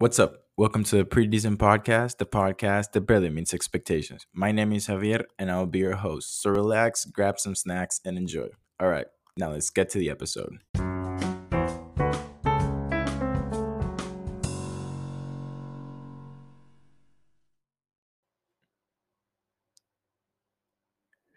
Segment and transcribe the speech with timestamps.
[0.00, 0.44] What's up?
[0.56, 4.28] Welcome to the Pretty Decent Podcast, the podcast that barely meets expectations.
[4.32, 6.40] My name is Javier, and I will be your host.
[6.40, 8.46] So relax, grab some snacks, and enjoy.
[8.78, 10.58] All right, now let's get to the episode.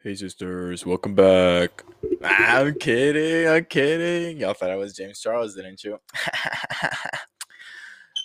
[0.03, 1.83] Hey sisters, welcome back.
[2.23, 4.37] I'm kidding, I'm kidding.
[4.37, 5.97] Y'all thought I was James Charles, didn't you?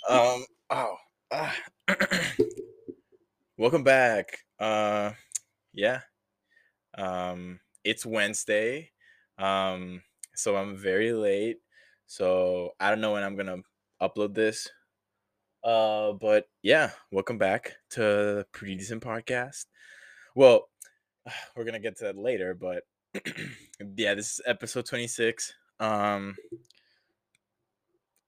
[0.08, 0.96] um, oh,
[1.32, 1.50] uh,
[3.58, 4.38] welcome back.
[4.58, 5.12] Uh,
[5.74, 6.00] yeah.
[6.96, 8.92] Um, it's Wednesday.
[9.38, 10.02] Um,
[10.34, 11.56] so I'm very late.
[12.06, 13.58] So I don't know when I'm gonna
[14.00, 14.68] upload this.
[15.64, 19.66] Uh, but yeah, welcome back to the Pretty Decent Podcast.
[20.36, 20.68] Well,
[21.56, 22.84] we're gonna get to that later, but
[23.96, 25.52] yeah, this is episode 26.
[25.80, 26.36] Um,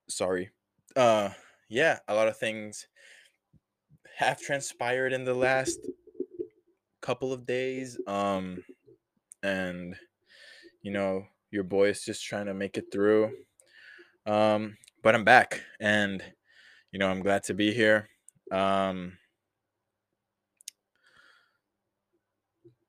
[0.09, 0.51] sorry.
[0.97, 1.31] Uh,
[1.69, 2.87] yeah, a lot of things
[4.17, 5.79] have transpired in the last
[7.01, 7.99] couple of days.
[8.07, 8.65] Um,
[9.43, 9.95] and
[10.83, 13.33] you know, your boy is just trying to make it through.
[14.27, 16.23] Um, but I'm back, and
[16.93, 18.09] you know, I'm glad to be here.
[18.51, 19.19] Um,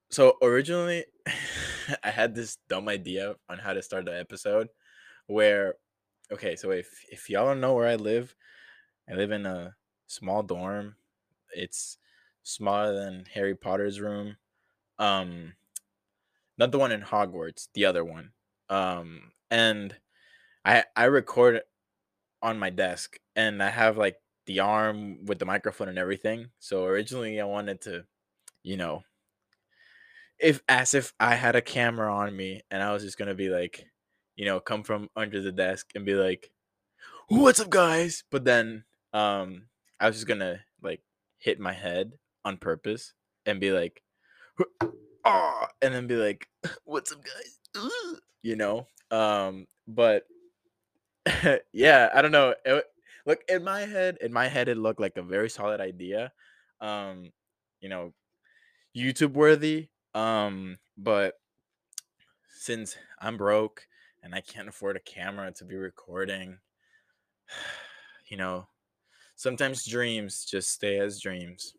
[0.09, 1.05] so originally,
[2.03, 4.67] I had this dumb idea on how to start the episode,
[5.27, 5.75] where,
[6.31, 8.35] okay, so if if y'all don't know where I live,
[9.09, 9.75] I live in a
[10.07, 10.95] small dorm.
[11.53, 11.97] It's
[12.43, 14.37] smaller than Harry Potter's room.
[14.97, 15.53] Um
[16.57, 18.31] not the one in Hogwarts, the other one.
[18.69, 19.95] Um and
[20.63, 21.61] I I record
[22.41, 26.49] on my desk and I have like the arm with the microphone and everything.
[26.59, 28.05] So originally I wanted to,
[28.63, 29.03] you know,
[30.39, 33.49] if as if I had a camera on me and I was just gonna be
[33.49, 33.85] like,
[34.35, 36.51] you know, come from under the desk and be like,
[37.27, 39.63] "What's up, guys?" But then um
[39.99, 41.01] I was just gonna like
[41.37, 42.13] hit my head
[42.45, 43.13] on purpose
[43.45, 44.01] and be like,
[45.25, 46.47] "Ah," and then be like,
[46.85, 47.91] "What's up, guys?"
[48.41, 48.87] You know.
[49.11, 50.25] Um, but
[51.73, 52.55] yeah, I don't know.
[52.65, 52.85] It,
[53.25, 56.31] look in my head, in my head, it looked like a very solid idea.
[56.81, 57.31] Um,
[57.81, 58.13] you know,
[58.95, 59.89] YouTube worthy.
[60.13, 61.39] Um, but
[62.49, 63.87] since I'm broke
[64.23, 66.59] and I can't afford a camera to be recording,
[68.27, 68.67] you know,
[69.39, 71.73] sometimes dreams just stay as dreams.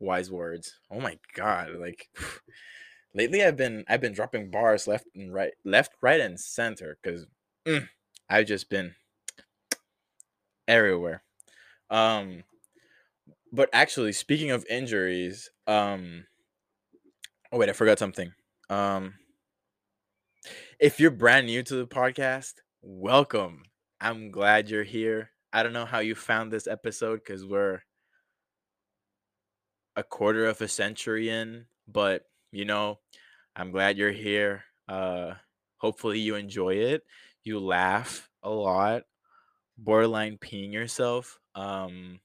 [0.00, 0.78] Wise words.
[0.90, 2.08] Oh my god, like
[3.14, 7.26] lately I've been I've been dropping bars left and right, left, right, and center because
[7.66, 7.86] mm,
[8.30, 8.94] I've just been
[10.68, 11.22] everywhere.
[11.90, 12.44] Um,
[13.52, 16.24] but actually, speaking of injuries, um,
[17.52, 18.32] oh wait, I forgot something.
[18.70, 19.14] Um,
[20.80, 23.64] if you're brand new to the podcast, welcome.
[24.00, 25.32] I'm glad you're here.
[25.52, 27.82] I don't know how you found this episode because we're
[29.96, 32.98] a quarter of a century in, but you know,
[33.56, 34.64] I'm glad you're here.
[34.88, 35.34] Uh,
[35.78, 37.02] hopefully you enjoy it.
[37.44, 39.02] You laugh a lot,
[39.76, 41.38] borderline peeing yourself.
[41.54, 42.20] Um,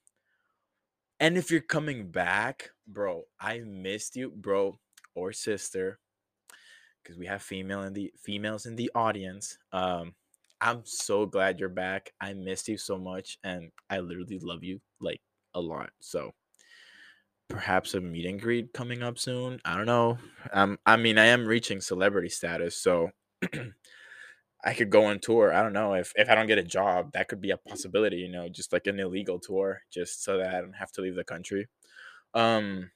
[1.20, 4.78] and if you're coming back, bro, I missed you, bro
[5.16, 6.00] or sister,
[7.02, 9.58] because we have female in the females in the audience.
[9.72, 10.16] Um,
[10.64, 12.14] I'm so glad you're back.
[12.22, 15.22] I missed you so much, and I literally love you like
[15.54, 15.92] a lot.
[16.00, 16.34] So
[17.50, 19.60] perhaps a meet and greet coming up soon.
[19.66, 20.18] I don't know.
[20.52, 23.12] Um, I mean, I am reaching celebrity status, so
[24.66, 25.54] I could go on tour.
[25.54, 28.18] I don't know if if I don't get a job, that could be a possibility.
[28.18, 31.16] You know, just like an illegal tour, just so that I don't have to leave
[31.16, 31.68] the country.
[32.34, 32.92] Um,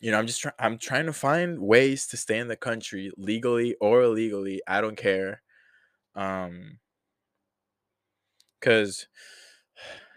[0.00, 0.54] you know, I'm just trying.
[0.58, 4.62] I'm trying to find ways to stay in the country legally or illegally.
[4.68, 5.42] I don't care.
[6.14, 6.78] Um,
[8.60, 9.06] cause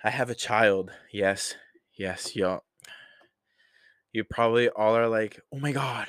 [0.04, 0.92] I have a child.
[1.12, 1.56] Yes,
[1.98, 2.64] yes, y'all.
[4.14, 6.08] You probably all are like, "Oh my god,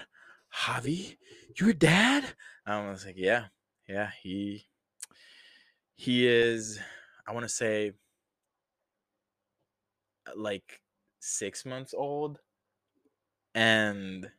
[0.54, 1.16] Javi,
[1.58, 2.24] your dad?"
[2.66, 3.46] I was like, "Yeah,
[3.88, 4.66] yeah, he
[5.96, 6.78] he is.
[7.26, 7.92] I want to say
[10.36, 10.80] like
[11.20, 12.40] six months old."
[13.54, 14.30] and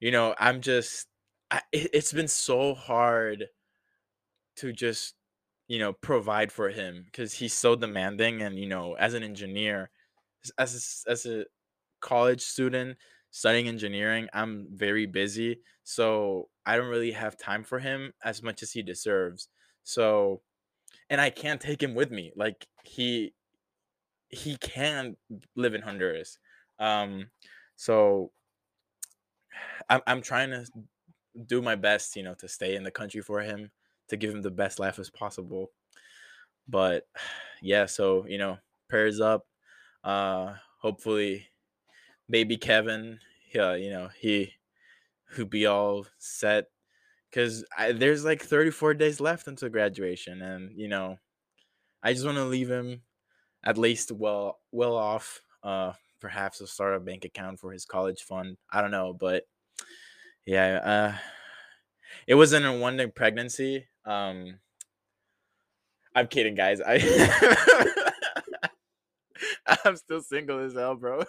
[0.00, 1.08] you know i'm just
[1.50, 3.46] I, it, it's been so hard
[4.56, 5.14] to just
[5.68, 9.90] you know provide for him because he's so demanding and you know as an engineer
[10.58, 11.44] as a, as a
[12.00, 12.98] college student
[13.30, 18.62] studying engineering i'm very busy so i don't really have time for him as much
[18.62, 19.48] as he deserves.
[19.84, 20.42] So
[21.10, 23.34] and i can't take him with me like he
[24.30, 25.16] he can
[25.56, 26.38] live in honduras
[26.78, 27.30] um
[27.76, 28.32] so
[29.88, 30.66] I'm I'm trying to
[31.46, 33.70] do my best, you know, to stay in the country for him,
[34.12, 35.70] to give him the best life as possible.
[36.68, 37.08] But
[37.62, 39.46] yeah, so you know, prayers up.
[40.04, 41.46] Uh, hopefully,
[42.30, 43.18] baby Kevin,
[43.54, 44.52] yeah, you know he,
[45.30, 46.66] who be all set,
[47.30, 47.64] because
[47.94, 51.18] there's like 34 days left until graduation, and you know,
[52.02, 53.02] I just want to leave him
[53.64, 55.40] at least well well off.
[55.62, 58.56] Uh, perhaps to start a bank account for his college fund.
[58.70, 59.44] I don't know, but
[60.46, 61.14] yeah, uh,
[62.26, 63.86] it wasn't a one day pregnancy.
[64.04, 64.58] Um,
[66.14, 66.80] I'm kidding, guys.
[66.84, 66.98] I
[69.84, 71.22] I'm still single as hell, bro.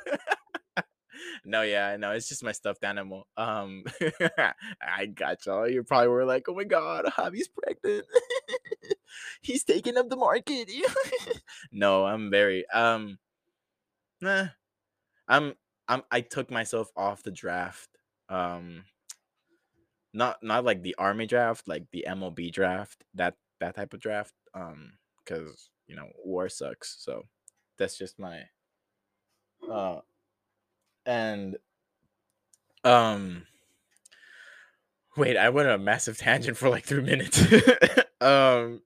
[1.45, 3.27] no, yeah, no, it's just my stuffed animal.
[3.37, 3.83] Um,
[4.81, 5.67] I got y'all.
[5.67, 8.05] You probably were like, "Oh my god, Javi's pregnant.
[9.41, 10.69] He's taking up the market."
[11.71, 13.19] no, I'm very um,
[14.21, 14.47] nah.
[15.27, 15.53] I'm
[15.87, 17.89] I'm I took myself off the draft.
[18.29, 18.83] Um,
[20.13, 23.03] not not like the army draft, like the MLB draft.
[23.15, 24.33] That that type of draft.
[24.53, 24.93] Um,
[25.23, 26.95] because you know war sucks.
[26.99, 27.23] So
[27.77, 28.43] that's just my
[29.71, 29.99] uh
[31.05, 31.57] and
[32.83, 33.43] um
[35.17, 37.41] wait i went on a massive tangent for like three minutes
[38.21, 38.81] um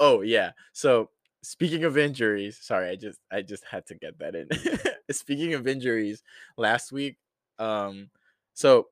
[0.00, 1.10] oh yeah so
[1.42, 4.48] speaking of injuries sorry i just i just had to get that in
[5.14, 6.22] speaking of injuries
[6.56, 7.16] last week
[7.58, 8.08] um
[8.54, 8.88] so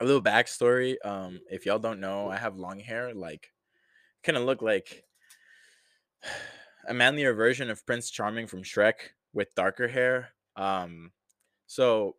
[0.00, 3.50] a little backstory um if y'all don't know i have long hair like
[4.22, 5.04] kind of look like
[6.88, 8.94] a manlier version of Prince Charming from Shrek
[9.32, 10.30] with darker hair.
[10.56, 11.12] Um,
[11.66, 12.16] so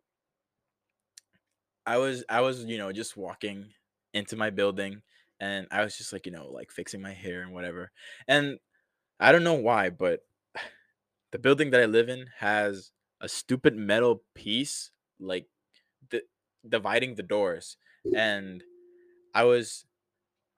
[1.86, 3.66] I was I was you know just walking
[4.14, 5.02] into my building
[5.40, 7.90] and I was just like you know like fixing my hair and whatever.
[8.28, 8.58] And
[9.20, 10.20] I don't know why, but
[11.32, 14.90] the building that I live in has a stupid metal piece
[15.20, 15.46] like
[16.68, 17.76] dividing the doors
[18.14, 18.62] and
[19.34, 19.86] I was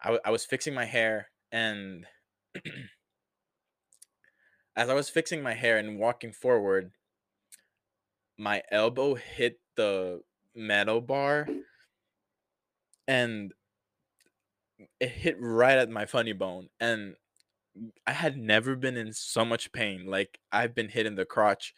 [0.00, 2.06] I, w- I was fixing my hair and
[4.76, 6.92] as I was fixing my hair and walking forward,
[8.36, 10.22] my elbow hit the
[10.54, 11.48] metal bar
[13.06, 13.52] and
[15.00, 17.16] it hit right at my funny bone and
[18.06, 20.06] I had never been in so much pain.
[20.06, 21.74] Like I've been hit in the crotch.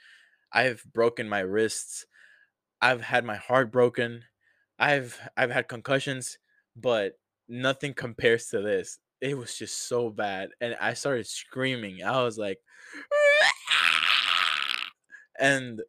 [0.52, 2.06] I've broken my wrists.
[2.80, 4.24] I've had my heart broken.
[4.78, 6.38] I've I've had concussions,
[6.76, 7.18] but
[7.48, 8.98] nothing compares to this.
[9.20, 12.02] It was just so bad and I started screaming.
[12.02, 12.58] I was like
[15.38, 15.82] and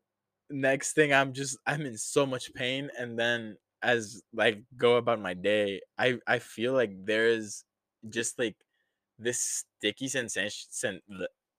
[0.50, 5.22] next thing I'm just I'm in so much pain and then as like go about
[5.22, 7.66] my day, I I feel like there's
[8.10, 8.56] just like
[9.20, 11.02] this sticky sensation sen-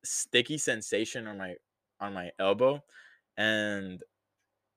[0.04, 1.56] sticky sensation on my
[2.00, 2.82] on my elbow
[3.36, 4.02] and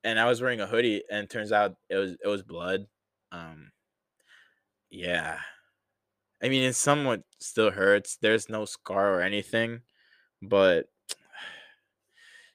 [0.04, 2.88] and I was wearing a hoodie and turns out it was it was blood.
[3.32, 3.72] Um
[4.90, 5.40] yeah.
[6.44, 8.18] I mean it somewhat still hurts.
[8.22, 9.82] There's no scar or anything,
[10.42, 10.88] but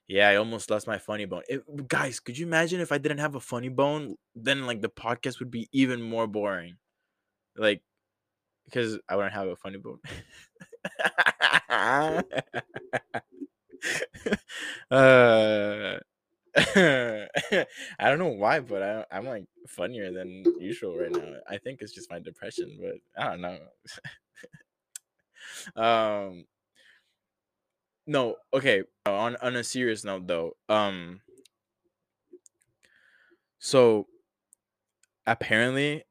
[0.08, 1.42] yeah, I almost lost my funny bone.
[1.48, 4.16] It, guys, could you imagine if I didn't have a funny bone?
[4.34, 6.76] Then like the podcast would be even more boring.
[7.56, 7.82] Like
[8.66, 10.00] because I wouldn't have a funny bone.
[14.90, 15.98] uh,
[16.76, 17.66] I
[18.00, 21.34] don't know why, but I, I'm like funnier than usual right now.
[21.48, 23.58] I think it's just my depression, but I don't know.
[25.76, 26.46] um,
[28.06, 28.82] no, okay.
[29.04, 31.20] On on a serious note though, um
[33.58, 34.06] so
[35.26, 36.04] apparently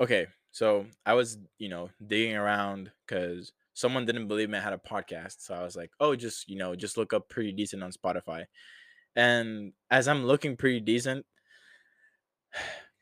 [0.00, 4.72] okay, so I was, you know, digging around cuz someone didn't believe me I had
[4.74, 5.40] a podcast.
[5.42, 8.46] So I was like, "Oh, just, you know, just look up pretty decent on Spotify."
[9.16, 11.24] And as I'm looking pretty decent,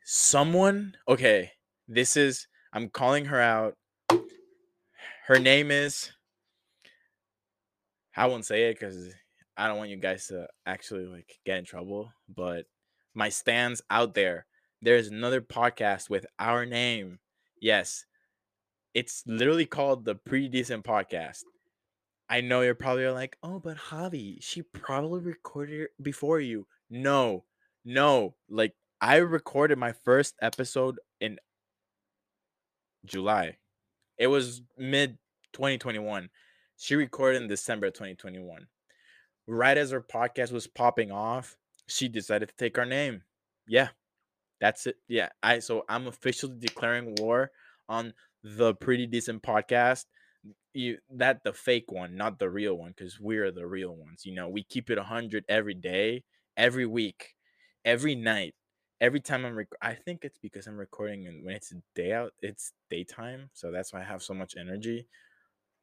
[0.05, 1.51] someone, okay,
[1.89, 3.77] this is I'm calling her out.
[5.27, 6.11] Her name is
[8.17, 9.13] I won't say it because
[9.57, 12.13] I don't want you guys to actually like get in trouble.
[12.29, 12.67] But
[13.15, 14.47] my stands out there.
[14.83, 17.19] There's another podcast with our name.
[17.61, 18.05] Yes,
[18.93, 21.43] it's literally called the Pretty Decent Podcast.
[22.29, 26.67] I know you're probably like, oh, but Javi, she probably recorded before you.
[26.89, 27.45] No,
[27.85, 28.35] no.
[28.49, 31.39] Like I recorded my first episode in
[33.05, 33.59] July.
[34.19, 35.19] It was mid
[35.53, 36.31] 2021.
[36.77, 38.67] She recorded in December 2021.
[39.47, 43.23] Right as her podcast was popping off, she decided to take our name.
[43.69, 43.89] Yeah,
[44.61, 44.97] that's it.
[45.09, 47.51] Yeah, I so I'm officially declaring war
[47.89, 50.07] on the pretty decent podcast.
[50.75, 54.25] You that the fake one, not the real one, because we're the real ones.
[54.25, 56.25] You know, we keep it hundred every day,
[56.57, 57.35] every week,
[57.85, 58.55] every night,
[59.01, 59.57] every time I'm.
[59.57, 63.71] Rec- I think it's because I'm recording and when it's day out, it's daytime, so
[63.71, 65.07] that's why I have so much energy.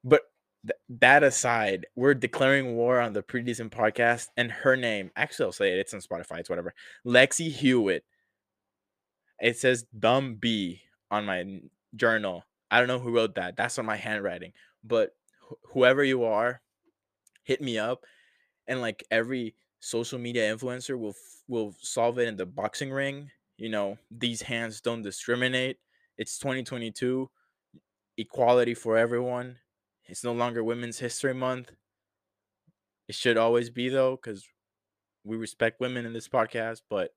[0.03, 0.21] But
[0.65, 5.11] th- that aside, we're declaring war on the pretty decent podcast and her name.
[5.15, 5.79] Actually, I'll say it.
[5.79, 6.39] It's on Spotify.
[6.39, 6.73] It's whatever.
[7.05, 8.03] Lexi Hewitt.
[9.39, 11.61] It says dumb B on my
[11.95, 12.43] journal.
[12.71, 13.57] I don't know who wrote that.
[13.57, 14.53] That's on my handwriting.
[14.83, 15.11] But
[15.49, 16.61] wh- whoever you are,
[17.43, 18.05] hit me up.
[18.67, 21.15] And like every social media influencer will
[21.47, 23.31] will solve it in the boxing ring.
[23.57, 25.79] You know, these hands don't discriminate.
[26.17, 27.29] It's 2022.
[28.17, 29.57] Equality for everyone
[30.05, 31.71] it's no longer Women's History Month.
[33.07, 34.47] It should always be though, because
[35.23, 36.81] we respect women in this podcast.
[36.89, 37.13] But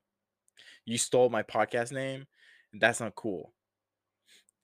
[0.84, 2.26] you stole my podcast name,
[2.72, 3.54] that's not cool.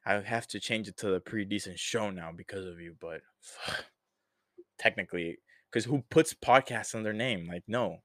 [0.04, 2.96] I have to change it to the pretty decent show now because of you.
[3.00, 3.20] But
[4.78, 5.38] technically,
[5.70, 7.46] because who puts podcasts on their name?
[7.46, 7.98] Like, no,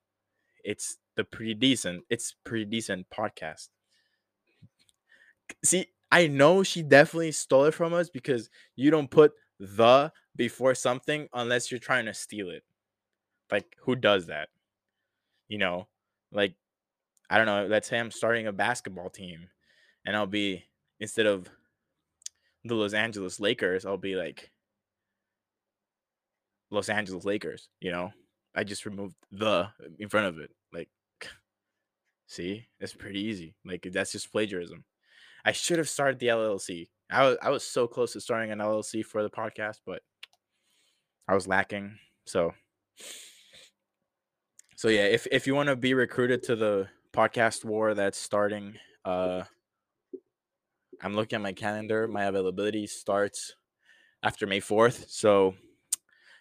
[0.64, 2.04] it's the pretty decent.
[2.10, 3.70] It's pretty decent podcast.
[5.64, 10.76] See, I know she definitely stole it from us because you don't put the before
[10.76, 12.64] something unless you're trying to steal it.
[13.52, 14.50] Like who does that?
[15.48, 15.88] You know,
[16.32, 16.56] like
[17.30, 19.50] I don't know, let's say I'm starting a basketball team
[20.06, 20.66] and I'll be
[21.00, 21.50] instead of
[22.66, 24.52] the Los Angeles Lakers, I'll be like
[26.72, 28.12] Los Angeles Lakers, you know?
[28.56, 29.70] I just removed the
[30.00, 30.50] in front of it.
[30.74, 30.90] Like
[32.28, 33.56] see, it's pretty easy.
[33.66, 34.84] Like that's just plagiarism.
[35.44, 36.90] I should have started the LLC.
[37.12, 40.02] I was I was so close to starting an LLC for the podcast, but
[41.28, 41.98] I was lacking.
[42.26, 42.54] So
[44.76, 48.78] so yeah, if if you want to be recruited to the podcast war that's starting,
[49.04, 49.44] uh
[51.06, 52.08] I'm looking at my calendar.
[52.08, 53.54] My availability starts
[54.24, 55.08] after May 4th.
[55.08, 55.54] So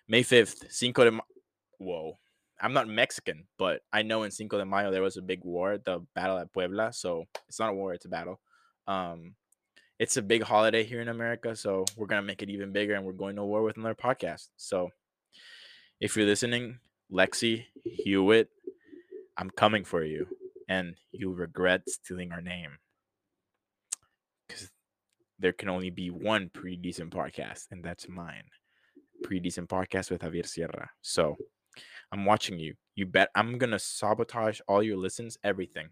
[0.08, 1.22] May 5th, Cinco de Ma-
[1.78, 2.16] Whoa.
[2.62, 5.76] I'm not Mexican, but I know in Cinco de Mayo there was a big war,
[5.76, 6.94] the battle at Puebla.
[6.94, 8.40] So it's not a war, it's a battle.
[8.86, 9.34] Um,
[9.98, 13.04] it's a big holiday here in America, so we're gonna make it even bigger, and
[13.04, 14.48] we're going to war with another podcast.
[14.56, 14.90] So,
[16.00, 16.78] if you're listening,
[17.12, 18.48] Lexi Hewitt,
[19.36, 20.26] I'm coming for you,
[20.68, 22.78] and you'll regret stealing our name
[25.38, 28.44] there can only be one pretty decent podcast, and that's mine.
[29.22, 30.90] Pretty decent podcast with Javier Sierra.
[31.02, 31.36] So,
[32.12, 32.74] I'm watching you.
[32.94, 35.88] You bet I'm gonna sabotage all your listens, everything,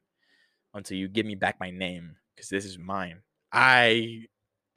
[0.75, 3.23] until you give me back my name because this is mine.
[3.53, 4.27] I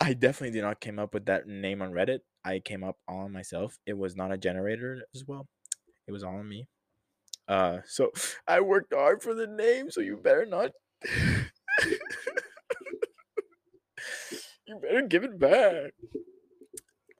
[0.00, 2.20] I definitely did not came up with that name on Reddit.
[2.44, 3.78] I came up all on myself.
[3.86, 5.46] It was not a generator as well.
[6.06, 6.66] It was all on me.
[7.46, 8.10] Uh so
[8.48, 10.70] I worked hard for the name, so you better not
[14.70, 15.94] You better give it back.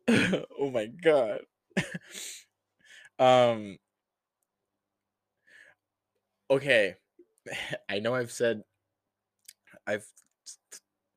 [0.60, 1.40] oh my god.
[3.18, 3.76] um
[6.48, 6.94] okay.
[7.88, 8.62] I know I've said
[9.84, 10.06] I've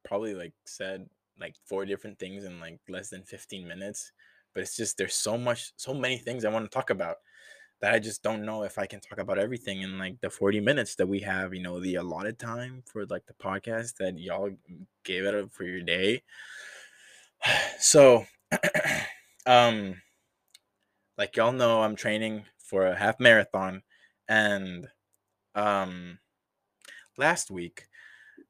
[0.03, 1.07] probably like said
[1.39, 4.11] like four different things in like less than 15 minutes,
[4.55, 7.17] but it's just there's so much, so many things I want to talk about
[7.83, 10.61] that I just don't know if I can talk about everything in like the 40
[10.61, 14.51] minutes that we have, you know, the allotted time for like the podcast that y'all
[15.03, 16.23] gave it up for your day.
[17.79, 18.25] So,
[19.45, 20.01] um,
[21.17, 23.81] like y'all know, I'm training for a half marathon,
[24.29, 24.87] and
[25.53, 26.19] um,
[27.17, 27.87] last week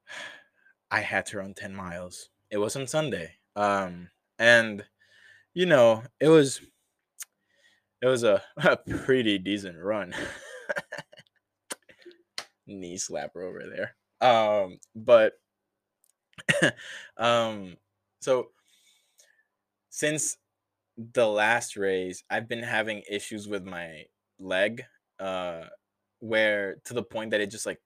[0.92, 2.30] I had to run 10 miles.
[2.52, 3.32] It was on Sunday.
[3.56, 4.86] Um, and
[5.56, 6.62] you know, it was
[8.03, 10.13] it was a, a pretty decent run.
[12.67, 13.95] Knee slapper over there.
[14.22, 15.33] Um, but
[17.17, 17.75] um
[18.22, 18.50] so
[19.89, 20.38] since
[20.98, 24.05] the last race, I've been having issues with my
[24.39, 24.83] leg
[25.19, 25.65] uh
[26.19, 27.79] where to the point that it just like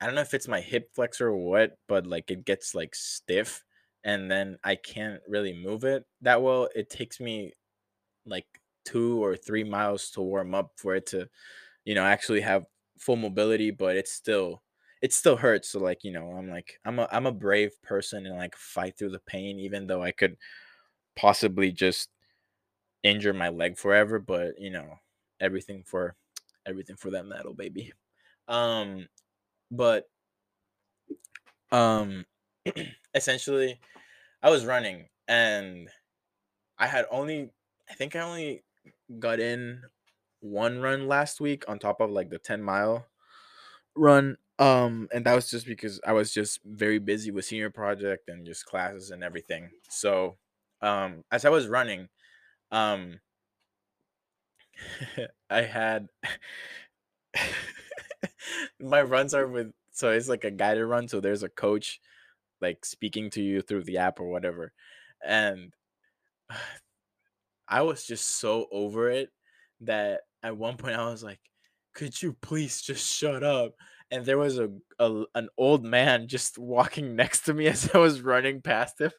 [0.00, 2.94] I don't know if it's my hip flexor or what, but like it gets like
[2.94, 3.64] stiff
[4.04, 6.68] and then I can't really move it that well.
[6.74, 7.52] It takes me
[8.26, 8.46] like
[8.88, 11.28] two or three miles to warm up for it to,
[11.84, 12.66] you know, actually have
[12.98, 14.62] full mobility, but it's still
[15.02, 15.70] it still hurts.
[15.70, 18.98] So like, you know, I'm like I'm a I'm a brave person and like fight
[18.98, 20.38] through the pain, even though I could
[21.16, 22.10] possibly just
[23.02, 24.96] injure my leg forever, but you know,
[25.40, 26.16] everything for
[26.66, 27.92] everything for that metal, baby.
[28.48, 29.08] Um
[29.70, 30.08] but
[31.70, 32.24] um
[33.14, 33.80] essentially
[34.42, 35.90] I was running and
[36.78, 37.52] I had only
[37.90, 38.64] I think I only
[39.18, 39.82] got in
[40.40, 43.06] one run last week on top of like the 10 mile
[43.96, 48.28] run um and that was just because I was just very busy with senior project
[48.28, 49.70] and just classes and everything.
[49.90, 50.38] So
[50.82, 52.08] um as I was running
[52.72, 53.20] um
[55.50, 56.08] I had
[58.80, 62.00] my runs are with so it's like a guided run so there's a coach
[62.60, 64.72] like speaking to you through the app or whatever
[65.24, 65.74] and
[67.68, 69.30] I was just so over it
[69.80, 71.40] that at one point I was like,
[71.94, 73.74] "Could you please just shut up?"
[74.10, 77.98] And there was a, a an old man just walking next to me as I
[77.98, 79.12] was running past him.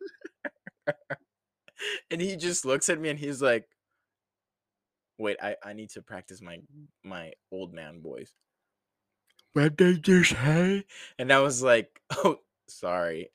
[2.11, 3.67] and he just looks at me and he's like,
[5.19, 6.61] "Wait, I I need to practice my
[7.03, 8.33] my old man voice."
[9.53, 10.85] What did you say?
[11.19, 13.31] And I was like, "Oh, sorry."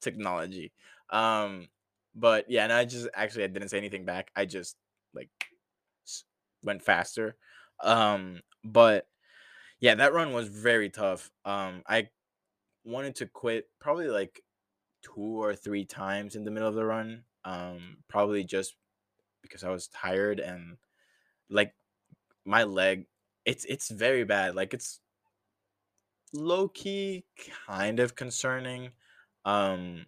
[0.00, 0.72] Technology.
[1.10, 1.68] Um
[2.14, 4.30] but yeah, and I just actually I didn't say anything back.
[4.36, 4.76] I just
[5.14, 5.30] like
[6.62, 7.36] went faster.
[7.82, 9.06] Um but
[9.80, 11.30] yeah, that run was very tough.
[11.44, 12.08] Um I
[12.84, 14.42] wanted to quit probably like
[15.02, 17.24] two or three times in the middle of the run.
[17.44, 18.76] Um probably just
[19.42, 20.78] because I was tired and
[21.50, 21.74] like
[22.44, 23.06] my leg
[23.44, 24.54] it's it's very bad.
[24.54, 25.00] Like it's
[26.32, 27.24] low key
[27.66, 28.92] kind of concerning.
[29.44, 30.06] Um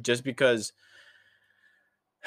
[0.00, 0.72] just because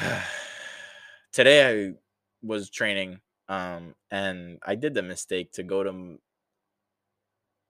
[1.32, 1.94] today I
[2.42, 6.20] was training um and I did the mistake to go to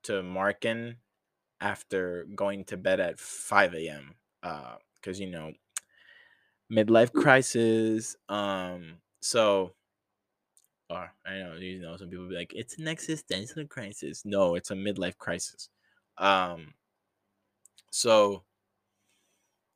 [0.03, 0.97] to Markin
[1.59, 4.15] after going to bed at 5 a.m.
[4.43, 5.53] uh cuz you know
[6.71, 9.73] midlife crisis um so
[10.89, 14.71] or I know you know some people be like it's an existential crisis no it's
[14.71, 15.69] a midlife crisis
[16.17, 16.73] um
[17.91, 18.43] so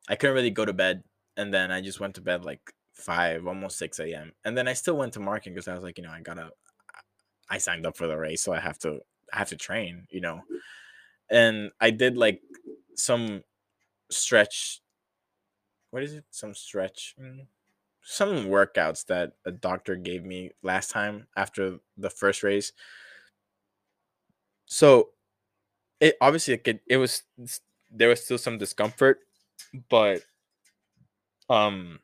[0.07, 1.03] I couldn't really go to bed
[1.37, 2.61] and then I just went to bed like
[2.93, 4.31] five, almost six a.m.
[4.45, 6.51] And then I still went to Markin because I was like, you know, I gotta,
[7.49, 8.99] I signed up for the race, so I have to,
[9.33, 10.41] I have to train, you know.
[11.29, 12.41] And I did like
[12.95, 13.43] some
[14.11, 14.81] stretch.
[15.91, 16.25] What is it?
[16.29, 17.47] Some stretch, mm,
[18.03, 22.73] some workouts that a doctor gave me last time after the first race.
[24.65, 25.09] So,
[25.99, 27.23] it obviously it, could, it was
[27.91, 29.19] there was still some discomfort,
[29.89, 30.21] but
[31.49, 31.99] um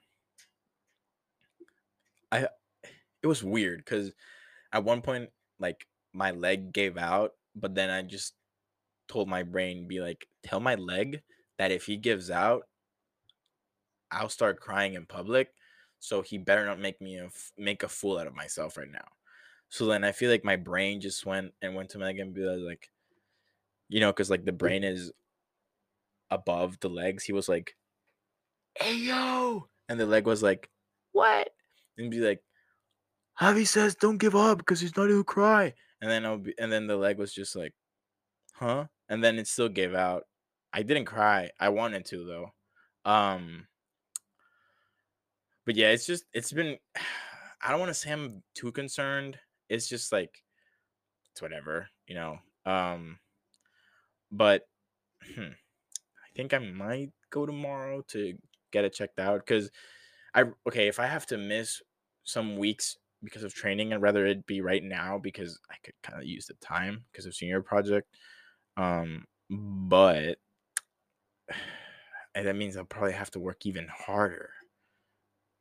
[2.32, 2.48] I
[3.24, 4.14] it was weird because
[4.74, 8.36] at one point like my leg gave out, but then I just
[9.08, 11.24] told my brain be like, tell my leg
[11.58, 12.68] that if he gives out,
[14.12, 15.54] I'll start crying in public.
[16.00, 19.08] So he better not make me a, make a fool out of myself right now.
[19.70, 22.34] So then I feel like my brain just went and went to my leg and
[22.34, 22.90] be like,
[23.90, 25.12] you know, because like the brain is
[26.30, 27.24] above the legs.
[27.24, 27.76] He was like,
[28.76, 30.70] "Hey yo," and the leg was like,
[31.12, 31.50] "What?"
[31.98, 32.44] and be like,
[33.40, 35.74] Javi says don't give up because he's not gonna cry.
[36.02, 37.74] And then I'll be, and then the leg was just like,
[38.54, 38.86] huh?
[39.10, 40.24] And then it still gave out.
[40.74, 41.50] I didn't cry.
[41.60, 42.54] I wanted to though.
[43.10, 43.68] Um,
[45.66, 46.78] but yeah, it's just it's been.
[47.64, 49.38] I don't want to say I'm too concerned.
[49.70, 50.44] It's just like
[51.32, 52.40] it's whatever, you know.
[52.66, 53.20] Um,
[54.32, 54.64] but
[55.36, 58.36] hmm, I think I might go tomorrow to
[58.72, 59.70] get it checked out because
[60.34, 61.82] I okay if I have to miss
[62.24, 66.20] some weeks because of training, I'd rather it be right now because I could kind
[66.20, 68.08] of use the time because of senior project.
[68.78, 70.38] Um, but
[72.36, 74.52] and that means I'll probably have to work even harder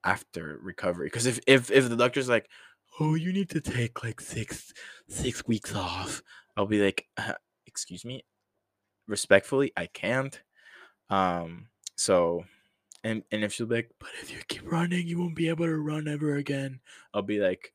[0.04, 1.06] after recovery.
[1.06, 2.48] Because if if if the doctor's like,
[2.98, 4.72] oh, you need to take like six
[5.08, 6.22] six weeks off,
[6.56, 7.34] I'll be like, uh,
[7.66, 8.24] excuse me,
[9.06, 10.40] respectfully, I can't.
[11.10, 12.44] Um, so
[13.04, 15.66] and and if she'll be like, but if you keep running, you won't be able
[15.66, 16.80] to run ever again.
[17.14, 17.74] I'll be like,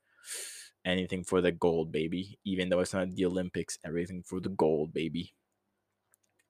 [0.86, 2.40] anything for the gold, baby.
[2.46, 5.34] Even though it's not the Olympics, everything for the gold, baby.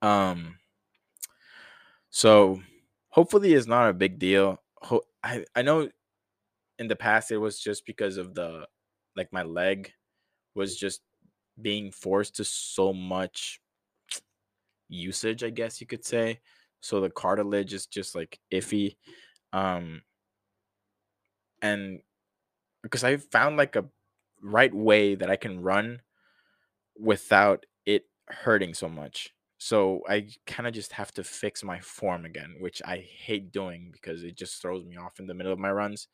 [0.02, 0.60] Um.
[2.10, 2.62] So
[3.10, 4.62] hopefully it's not a big deal.
[4.82, 5.90] Ho- I I know
[6.80, 8.68] in the past it was just because of the
[9.16, 9.94] like my leg
[10.56, 11.02] was just
[11.62, 13.62] being forced to so much
[14.88, 16.42] usage, I guess you could say
[16.82, 18.96] so the cartilage is just like iffy
[19.54, 20.02] um
[21.62, 22.00] and
[22.84, 23.86] because i found like a
[24.42, 26.02] right way that i can run
[27.00, 29.32] without it hurting so much.
[29.58, 33.90] So i kind of just have to fix my form again which i hate doing
[33.92, 36.08] because it just throws me off in the middle of my runs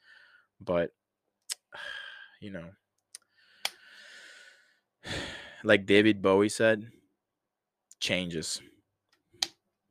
[0.59, 0.91] but
[2.41, 2.69] you know.
[5.63, 6.87] Like david bowie said
[7.99, 8.61] changes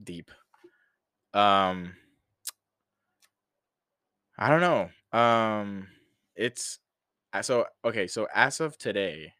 [0.02, 0.32] deep
[1.34, 1.94] um
[4.38, 5.18] I don't know.
[5.18, 5.88] Um
[6.34, 6.78] it's
[7.42, 9.34] so okay, so as of today,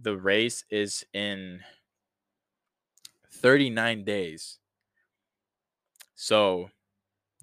[0.00, 1.60] the race is in
[3.32, 4.58] 39 days.
[6.14, 6.70] So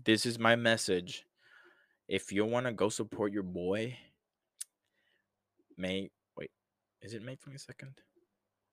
[0.04, 1.26] this is my message.
[2.08, 3.98] If you want to go support your boy,
[5.78, 6.52] May wait,
[7.02, 7.96] is it May 22nd?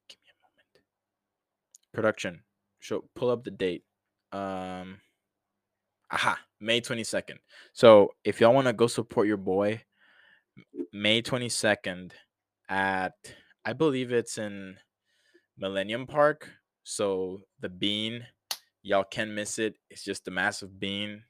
[0.08, 0.84] Give me a moment.
[1.92, 2.42] Production.
[2.80, 3.84] Show pull up the date.
[4.32, 5.00] Um,
[6.10, 7.38] aha, May 22nd.
[7.72, 9.82] So if y'all want to go support your boy,
[10.92, 12.12] May 22nd
[12.68, 13.14] at
[13.64, 14.76] I believe it's in
[15.56, 16.50] Millennium Park.
[16.84, 18.26] So the bean,
[18.82, 19.76] y'all can miss it.
[19.90, 21.24] It's just the massive bean,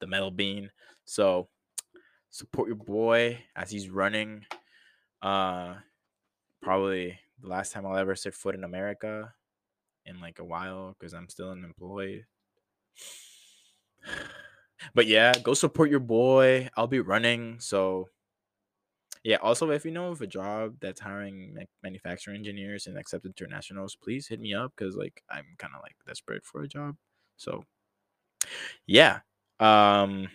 [0.00, 0.70] the metal bean.
[1.04, 1.48] So
[2.30, 4.44] support your boy as he's running.
[5.22, 5.74] Uh
[6.60, 9.32] probably the last time I'll ever set foot in America
[10.08, 12.26] in like a while because I'm still unemployed.
[14.94, 16.68] But yeah, go support your boy.
[16.76, 17.58] I'll be running.
[17.60, 18.10] So
[19.24, 23.26] yeah, also if you know of a job that's hiring like manufacturing engineers and accept
[23.26, 26.96] internationals, please hit me up because like I'm kind of like desperate for a job.
[27.36, 27.64] So
[28.86, 29.20] yeah.
[29.60, 30.28] Um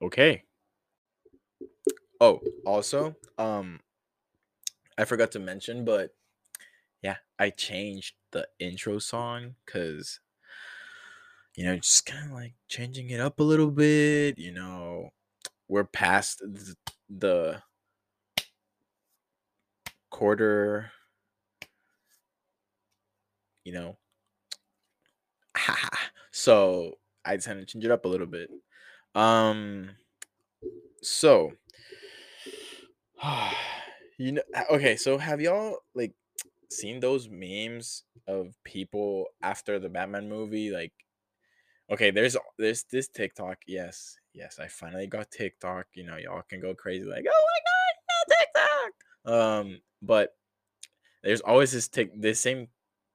[0.00, 0.44] okay.
[2.20, 3.80] Oh, also, um
[4.98, 6.15] I forgot to mention, but
[7.38, 10.20] I changed the intro song because
[11.56, 15.10] you know, just kind of like changing it up a little bit, you know,
[15.68, 16.76] we're past th-
[17.08, 17.62] the
[20.10, 20.90] quarter,
[23.64, 23.96] you know.
[26.30, 28.50] so I decided to change it up a little bit.
[29.14, 29.90] Um,
[31.02, 31.52] so
[34.18, 36.12] you know, okay, so have y'all like
[36.70, 40.70] seen those memes of people after the Batman movie?
[40.70, 40.92] Like,
[41.90, 43.58] okay, there's there's this TikTok.
[43.66, 45.86] Yes, yes, I finally got TikTok.
[45.94, 49.72] You know, y'all can go crazy like, oh my god, no TikTok.
[49.72, 50.36] Um, but
[51.22, 52.68] there's always this tick this same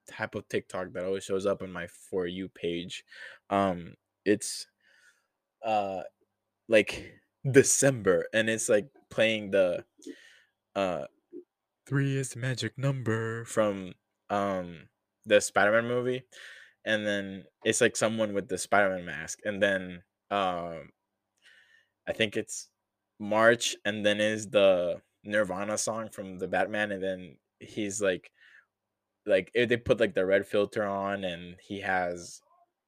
[0.10, 3.04] type of TikTok that always shows up on my for you page.
[3.50, 4.68] Um, it's
[5.66, 6.02] uh
[6.68, 7.14] like
[7.50, 9.84] December and it's like playing the
[10.76, 11.06] uh
[11.92, 13.94] three is the magic number from
[14.30, 14.88] um
[15.26, 16.24] the Spider-Man movie.
[16.86, 19.40] And then it's like someone with the Spider-Man mask.
[19.44, 20.92] And then um
[22.08, 22.70] I think it's
[23.20, 28.32] March and then is the Nirvana song from the Batman and then he's like
[29.26, 32.42] like if they put like the red filter on and he has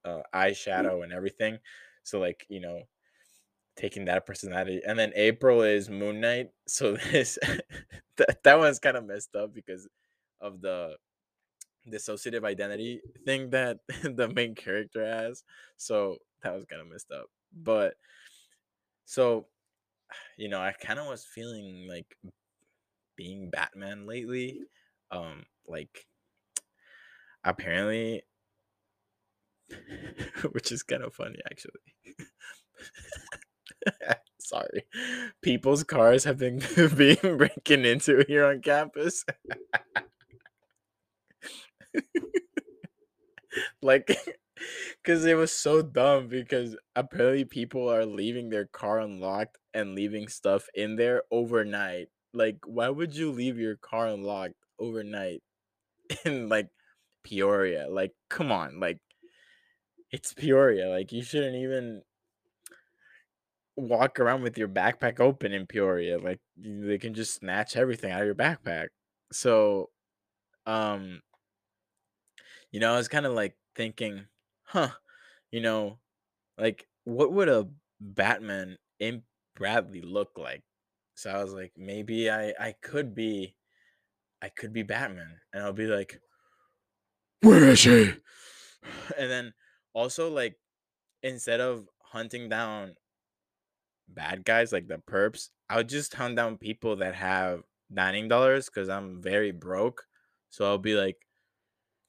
[0.04, 1.58] uh eyeshadow and everything.
[2.04, 2.84] So like, you know,
[3.76, 4.80] taking that personality.
[4.86, 6.50] And then April is Moon Knight.
[6.66, 7.38] So this
[8.16, 9.88] that, that one's kind of messed up because
[10.40, 10.96] of the
[11.90, 15.44] dissociative identity thing that the main character has.
[15.76, 17.26] So that was kind of messed up.
[17.52, 17.94] But
[19.04, 19.46] so
[20.36, 22.16] you know, I kind of was feeling like
[23.16, 24.60] being Batman lately.
[25.10, 26.06] Um like
[27.44, 28.22] apparently
[30.52, 31.80] which is kind of funny actually.
[34.38, 34.84] Sorry.
[35.42, 36.62] People's cars have been
[36.96, 39.24] being breaking into here on campus.
[43.82, 44.16] like
[45.02, 50.28] because it was so dumb because apparently people are leaving their car unlocked and leaving
[50.28, 55.42] stuff in there overnight like why would you leave your car unlocked overnight
[56.24, 56.68] in like
[57.22, 58.98] peoria like come on like
[60.10, 62.02] it's peoria like you shouldn't even
[63.76, 68.20] walk around with your backpack open in peoria like they can just snatch everything out
[68.20, 68.88] of your backpack
[69.32, 69.90] so
[70.66, 71.22] um
[72.70, 74.26] you know, I was kind of like thinking,
[74.64, 74.90] huh,
[75.50, 76.00] you know,
[76.58, 77.68] like what would a
[78.00, 79.24] Batman in
[79.56, 80.64] Bradley look like?
[81.16, 83.56] So I was like, maybe I I could be
[84.42, 86.20] I could be Batman and I'll be like,
[87.42, 88.14] where is she?
[89.16, 89.54] And then
[89.94, 90.58] also like
[91.22, 92.96] instead of hunting down
[94.08, 97.62] bad guys like the perps, I'll just hunt down people that have
[97.92, 100.04] dining dollars because I'm very broke.
[100.50, 101.16] So I'll be like,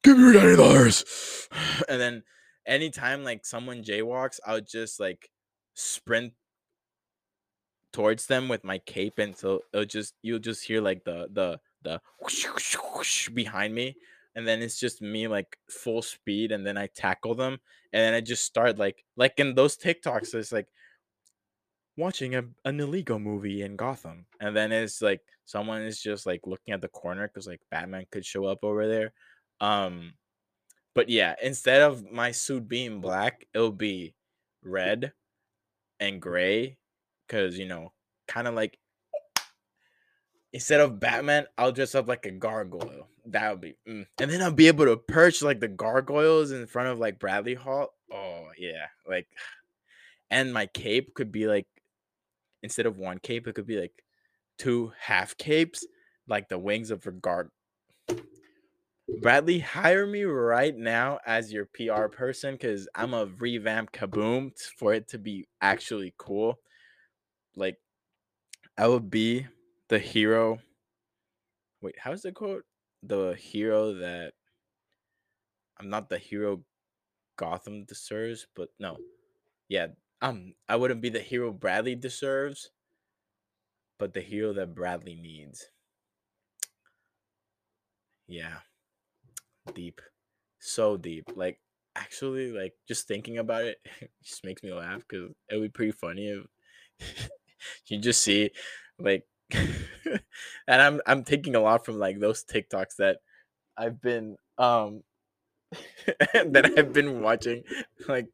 [0.03, 1.47] give me your ninety dollars.
[1.89, 2.23] And then
[2.65, 5.29] anytime like someone jaywalks, I'll just like
[5.73, 6.34] sprint
[7.91, 12.01] towards them with my cape until it'll just you'll just hear like the the the
[12.21, 13.95] whoosh, whoosh, whoosh behind me
[14.36, 17.58] and then it's just me like full speed and then i tackle them
[17.93, 20.67] and then i just start like like in those tiktoks it's like
[21.97, 26.41] watching a, an illegal movie in gotham and then it's like someone is just like
[26.45, 29.13] looking at the corner because like batman could show up over there
[29.62, 30.13] um,
[30.93, 34.15] but yeah, instead of my suit being black, it'll be
[34.63, 35.12] red
[35.99, 36.77] and gray,
[37.27, 37.91] because you know,
[38.27, 38.77] kind of like
[40.53, 43.10] instead of Batman, I'll dress up like a gargoyle.
[43.25, 44.05] That would be, mm.
[44.19, 47.55] and then I'll be able to perch like the gargoyles in front of like Bradley
[47.55, 47.93] Hall.
[48.12, 49.27] Oh yeah, like,
[50.29, 51.67] and my cape could be like
[52.65, 54.04] instead of one cape, it could be like
[54.58, 55.86] two half capes,
[56.28, 57.49] like the wings of regard.
[59.21, 64.93] Bradley, hire me right now as your PR person because I'm a revamp Kaboom for
[64.93, 66.60] it to be actually cool.
[67.56, 67.78] Like,
[68.78, 69.45] I would be
[69.89, 70.58] the hero.
[71.82, 72.65] Wait, how's the quote?
[73.04, 74.34] The hero that
[75.80, 76.63] I'm not the hero
[77.38, 78.97] Gotham deserves, but no,
[79.69, 79.88] yeah,
[80.21, 82.71] um, I wouldn't be the hero Bradley deserves,
[83.97, 85.69] but the hero that Bradley needs.
[88.28, 88.60] Yeah,
[89.73, 90.01] deep,
[90.60, 91.25] so deep.
[91.36, 91.60] Like
[91.95, 93.78] actually, like just thinking about it,
[94.23, 97.30] just makes me laugh because it would be pretty funny if
[97.88, 98.51] you just see
[98.99, 100.21] like, and
[100.82, 103.19] I'm I'm taking a lot from like those TikToks that
[103.78, 105.04] I've been um
[106.33, 107.63] that I've been watching
[108.07, 108.27] like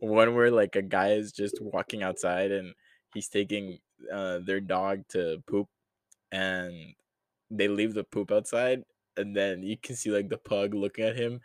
[0.00, 2.74] one where like a guy is just walking outside and
[3.14, 3.78] he's taking
[4.12, 5.68] uh their dog to poop
[6.32, 6.74] and
[7.50, 8.82] they leave the poop outside
[9.16, 11.40] and then you can see like the pug looking at him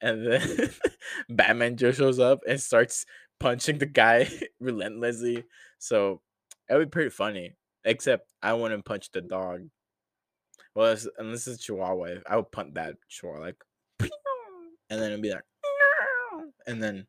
[0.00, 0.70] and then
[1.28, 3.04] Batman just shows up and starts
[3.38, 4.28] punching the guy
[4.60, 5.44] relentlessly.
[5.78, 6.22] So
[6.68, 7.56] it would be pretty funny.
[7.84, 9.68] Except I wouldn't punch the dog.
[10.74, 13.64] Well, unless it's Chihuahua, I would punt that Chihuahua like,
[14.90, 15.44] and then it'd be like,
[16.66, 17.06] and then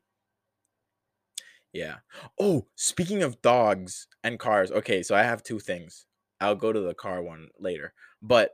[1.73, 1.97] yeah.
[2.39, 6.05] Oh, speaking of dogs and cars, okay, so I have two things.
[6.39, 7.93] I'll go to the car one later.
[8.21, 8.51] But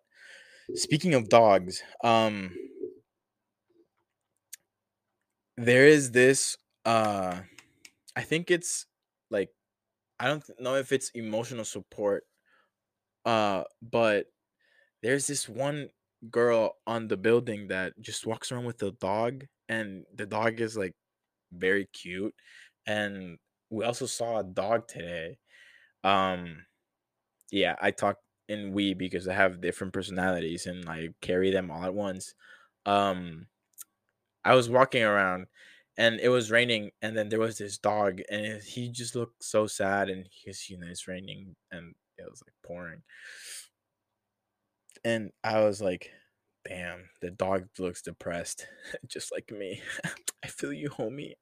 [0.76, 2.56] speaking of dogs, um
[5.56, 7.42] there is this uh
[8.16, 8.86] I think it's
[9.30, 9.52] like
[10.20, 12.26] I don't know if it's emotional support
[13.26, 14.28] uh but
[15.04, 15.90] there's this one
[16.32, 20.76] girl on the building that just walks around with a dog and the dog is
[20.78, 20.96] like
[21.52, 22.36] very cute
[22.88, 23.38] and
[23.70, 25.38] we also saw a dog today
[26.04, 26.66] um
[27.52, 28.18] yeah i talk
[28.50, 32.34] in we because i have different personalities and i carry them all at once
[32.86, 33.48] um
[34.46, 35.48] i was walking around
[35.98, 39.68] and it was raining and then there was this dog and he just looked so
[39.68, 43.04] sad and he's you know it's raining and it was like pouring
[45.04, 46.12] and i was like
[46.68, 48.68] damn the dog looks depressed
[49.08, 49.82] just like me.
[50.44, 51.34] I feel you homie.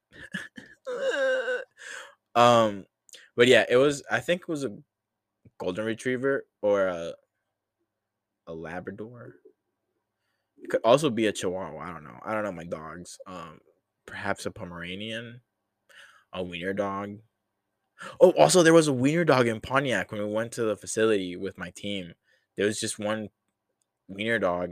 [2.35, 2.85] Um
[3.37, 4.77] but yeah it was i think it was a
[5.57, 7.13] golden retriever or a,
[8.47, 9.35] a labrador.
[10.57, 12.19] It could also be a chihuahua i don't know.
[12.25, 13.59] I don't know my dogs um
[14.05, 15.41] perhaps a pomeranian
[16.33, 17.19] a wiener dog.
[18.19, 21.35] Oh also there was a wiener dog in pontiac when we went to the facility
[21.35, 22.13] with my team.
[22.57, 23.29] There was just one
[24.07, 24.71] wiener dog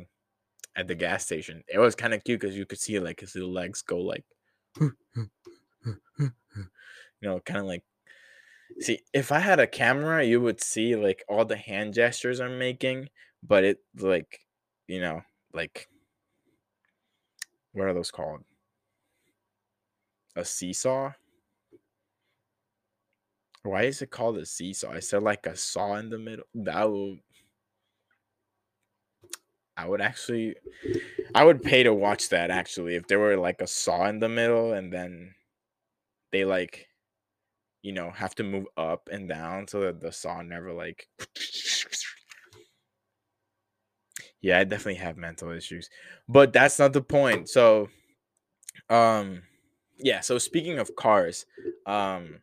[0.75, 3.35] at the gas station it was kind of cute because you could see like his
[3.35, 4.25] little legs go like
[4.79, 4.91] you
[7.21, 7.83] know kind of like
[8.79, 12.57] See, if I had a camera, you would see like all the hand gestures I'm
[12.57, 13.09] making,
[13.43, 14.39] but it like,
[14.87, 15.21] you know,
[15.53, 15.87] like
[17.73, 18.43] what are those called?
[20.35, 21.13] A seesaw?
[23.63, 24.93] Why is it called a seesaw?
[24.93, 26.45] Is there like a saw in the middle?
[26.55, 27.19] That would
[29.75, 30.55] I would actually
[31.33, 34.29] I would pay to watch that actually if there were like a saw in the
[34.29, 35.33] middle and then
[36.31, 36.87] they like
[37.81, 41.07] you know have to move up and down so that the saw never like
[44.41, 45.89] yeah i definitely have mental issues
[46.27, 47.89] but that's not the point so
[48.89, 49.43] um
[49.97, 51.45] yeah so speaking of cars
[51.85, 52.41] um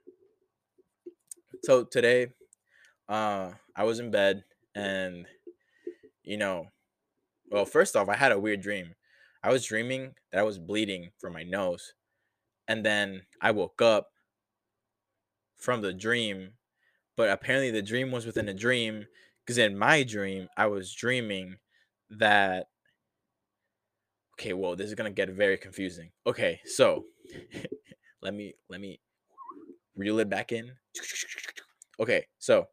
[1.62, 2.28] so today
[3.08, 5.26] uh i was in bed and
[6.22, 6.66] you know
[7.50, 8.94] well first off i had a weird dream.
[9.42, 11.94] I was dreaming that i was bleeding from my nose
[12.68, 14.10] and then i woke up
[15.56, 16.52] from the dream
[17.16, 19.06] but apparently the dream was within a dream
[19.44, 21.56] because in my dream i was dreaming
[22.10, 22.68] that
[24.34, 26.10] okay well this is gonna get very confusing.
[26.26, 27.04] Okay so
[28.22, 29.00] let me let me
[29.96, 30.72] reel it back in.
[31.98, 32.68] Okay so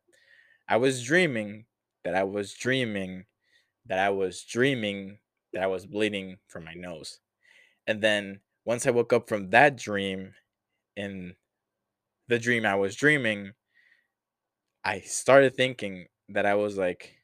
[0.70, 1.66] i was dreaming
[2.04, 3.26] that i was dreaming
[3.88, 5.20] that i was dreaming
[5.54, 7.20] that i was bleeding from my nose
[7.88, 10.34] and then once i woke up from that dream
[10.96, 11.36] in
[12.28, 13.54] the dream i was dreaming
[14.84, 17.18] i started thinking that i was like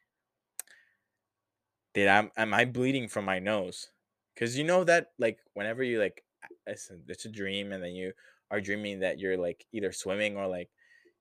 [1.94, 3.90] did I am I bleeding from my nose?
[4.34, 6.24] Because you know that like whenever you like
[6.66, 8.12] it's a, it's a dream and then you
[8.50, 10.70] are dreaming that you're like either swimming or like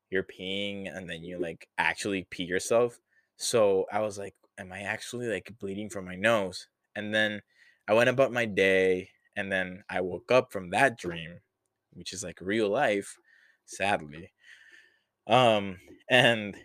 [0.09, 2.99] you're peeing and then you like actually pee yourself.
[3.37, 6.67] So I was like, am I actually like bleeding from my nose?
[6.95, 7.41] And then
[7.87, 11.41] I went about my day and then I woke up from that dream,
[11.93, 13.17] which is like real life,
[13.65, 14.33] sadly.
[15.27, 16.57] Um and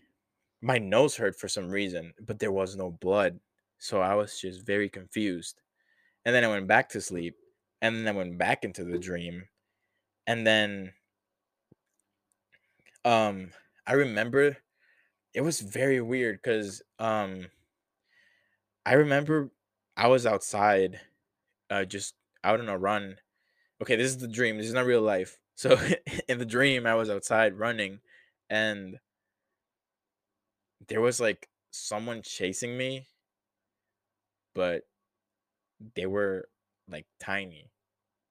[0.63, 3.41] my nose hurt for some reason, but there was no blood.
[3.79, 5.63] So I was just very confused.
[6.27, 7.37] and then I went back to sleep,
[7.83, 9.49] and then I went back into the dream,
[10.27, 10.95] and then
[13.05, 13.53] um
[13.87, 14.59] I remember
[15.35, 17.49] it was very weird because um
[18.89, 19.51] I remember
[19.99, 20.99] I was outside,
[21.69, 23.17] uh just out on a run.
[23.83, 24.57] Okay, this is the dream.
[24.57, 25.39] This is not real life.
[25.59, 25.77] So
[26.29, 27.99] in the dream, I was outside running,
[28.49, 29.01] and
[30.87, 33.09] there was like someone chasing me,
[34.55, 34.85] but
[35.97, 36.49] they were
[36.89, 37.73] like tiny,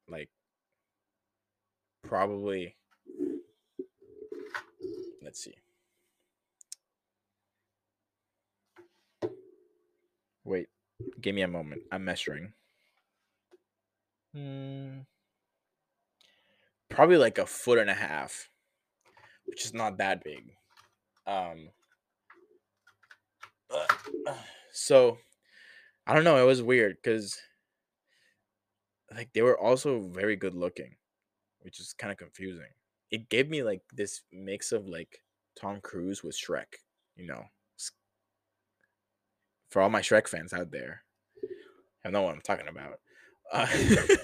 [0.07, 0.29] like
[2.01, 2.77] probably.
[5.21, 5.55] Let's see.
[10.47, 10.69] Wait,
[11.19, 11.81] give me a moment.
[11.91, 12.53] I'm measuring.
[14.33, 14.99] Hmm.
[16.89, 18.49] Probably like a foot and a half,
[19.45, 20.53] which is not that big.
[21.27, 21.69] Um.
[24.79, 25.17] So,
[26.05, 26.37] I don't know.
[26.37, 27.35] It was weird because,
[29.11, 30.97] like, they were also very good looking,
[31.61, 32.69] which is kind of confusing.
[33.09, 35.23] It gave me like this mix of like
[35.59, 36.75] Tom Cruise with Shrek,
[37.15, 37.43] you know.
[39.69, 41.03] For all my Shrek fans out there,
[42.05, 42.99] I know what I'm talking about.
[43.51, 43.67] Uh,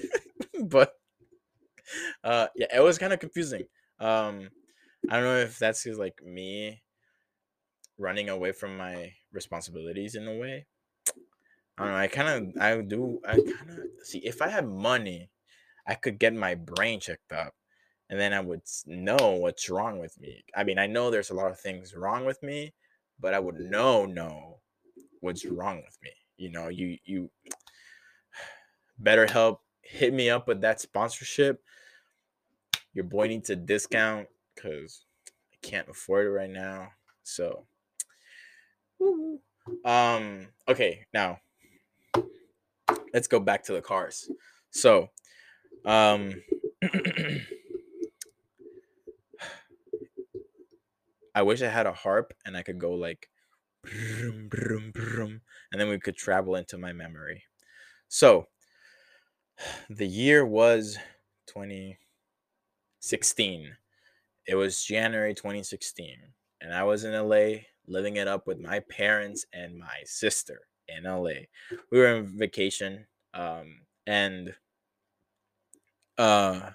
[0.65, 0.93] but
[2.23, 3.63] uh, yeah, it was kind of confusing.
[3.99, 4.49] Um,
[5.09, 6.81] I don't know if that's just like me
[7.97, 10.65] running away from my responsibilities in a way.
[11.77, 11.97] I don't know.
[11.97, 15.29] I kind of, I do, I kind of see if I had money,
[15.87, 17.53] I could get my brain checked up,
[18.09, 20.45] and then I would know what's wrong with me.
[20.55, 22.73] I mean, I know there's a lot of things wrong with me,
[23.19, 24.59] but I would know know
[25.23, 26.11] what's wrong with me.
[26.37, 27.31] You know, you you
[29.01, 31.63] BetterHelp hit me up with that sponsorship.
[32.93, 35.05] Your boy needs a discount because
[35.51, 36.89] I can't afford it right now.
[37.23, 37.65] So,
[39.85, 41.39] um, okay, now
[43.13, 44.29] let's go back to the cars.
[44.71, 45.09] So,
[45.85, 46.43] um,
[51.35, 53.29] I wish I had a harp and I could go like,
[55.71, 57.43] and then we could travel into my memory.
[58.07, 58.47] So,
[59.89, 60.97] the year was
[61.47, 63.75] 2016.
[64.45, 66.17] It was January 2016,
[66.61, 71.03] and I was in LA living it up with my parents and my sister in
[71.03, 71.47] LA.
[71.91, 74.55] We were on vacation, um, and
[76.17, 76.71] uh,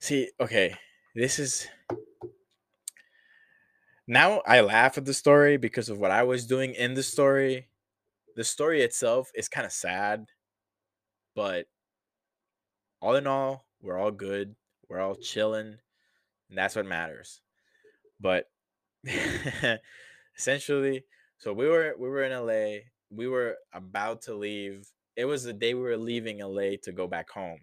[0.00, 0.74] see, okay,
[1.14, 1.68] this is
[4.12, 7.68] now I laugh at the story because of what I was doing in the story.
[8.36, 10.26] The story itself is kind of sad,
[11.34, 11.66] but
[13.00, 14.54] all in all, we're all good.
[14.88, 15.78] We're all chilling,
[16.48, 17.40] and that's what matters.
[18.20, 18.50] But
[20.36, 21.04] essentially,
[21.38, 22.80] so we were we were in LA.
[23.10, 24.88] We were about to leave.
[25.16, 27.60] It was the day we were leaving LA to go back home.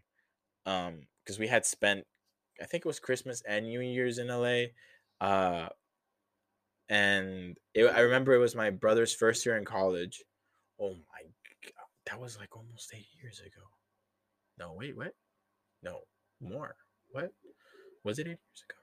[0.65, 2.05] Um, because we had spent
[2.59, 4.73] I think it was Christmas and New Year's in LA.
[5.21, 5.69] Uh
[6.89, 10.23] and it, I remember it was my brother's first year in college.
[10.81, 11.23] Oh my
[11.63, 13.65] god, that was like almost eight years ago.
[14.57, 15.13] No, wait, what?
[15.83, 15.99] No,
[16.41, 16.75] more.
[17.11, 17.31] What?
[18.03, 18.79] Was it eight years ago?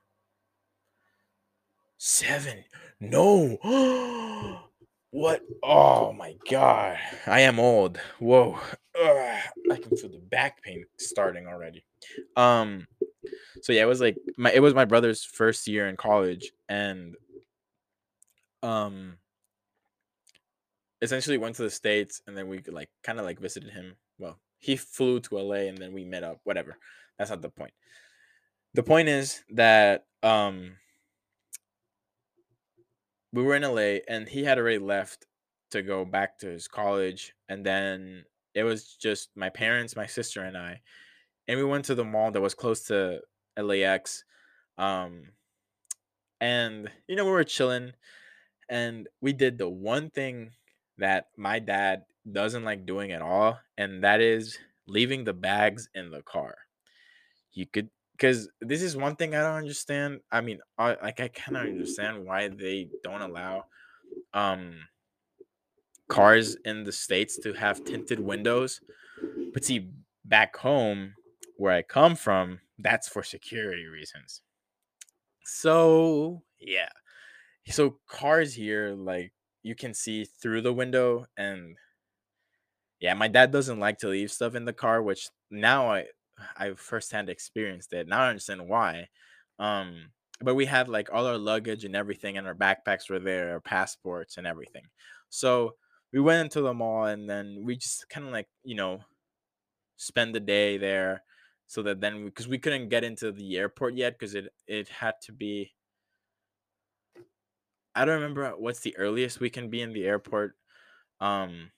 [1.99, 2.64] Seven.
[3.01, 3.57] No.
[5.11, 5.42] what?
[5.62, 6.99] Oh my god.
[7.27, 7.99] I am old.
[8.19, 8.59] Whoa.
[8.99, 9.40] Ugh.
[9.71, 11.85] I can feel the back pain starting already.
[12.37, 12.87] Um
[13.62, 17.16] so yeah, it was like my it was my brother's first year in college and
[18.62, 19.19] um
[21.03, 23.97] essentially went to the states and then we like kind of like visited him.
[24.19, 26.79] Well, he flew to LA and then we met up, whatever.
[27.19, 27.73] That's not the point.
[28.75, 30.77] The point is that um
[33.33, 35.27] we were in LA and he had already left
[35.71, 40.42] to go back to his college and then it was just my parents, my sister
[40.42, 40.81] and I.
[41.47, 43.21] And we went to the mall that was close to
[43.59, 44.25] LAX.
[44.79, 45.33] Um
[46.40, 47.92] and you know we were chilling
[48.68, 50.52] and we did the one thing
[50.98, 56.11] that my dad doesn't like doing at all and that is leaving the bags in
[56.11, 56.57] the car
[57.53, 60.22] you could because this is one thing I don't understand.
[60.32, 63.66] I mean, I, like I cannot understand why they don't allow
[64.34, 64.88] um
[66.09, 68.80] cars in the states to have tinted windows.
[69.53, 69.93] But see,
[70.24, 71.16] back home
[71.57, 74.43] where I come from, that's for security reasons.
[75.45, 76.91] So yeah,
[77.69, 81.77] so cars here, like you can see through the window, and
[83.01, 86.07] yeah, my dad doesn't like to leave stuff in the car, which now I
[86.57, 88.09] I've firsthand experienced it.
[88.09, 89.09] Now I understand why.
[89.59, 93.53] Um, but we had like all our luggage and everything, and our backpacks were there,
[93.53, 94.85] our passports and everything.
[95.31, 95.77] So
[96.12, 99.01] we went into the mall, and then we just kind of like you know
[99.97, 101.23] spend the day there
[101.67, 105.14] so that then because we couldn't get into the airport yet because it it had
[105.23, 105.73] to be
[107.97, 110.57] I don't remember what's the earliest we can be in the airport
[111.20, 111.72] um